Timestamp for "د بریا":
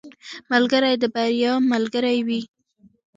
1.01-1.53